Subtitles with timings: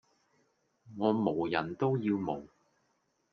[0.97, 2.47] 我無人都要無!